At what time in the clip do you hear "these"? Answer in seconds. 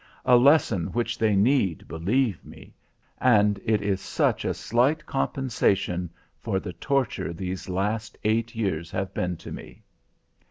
7.31-7.69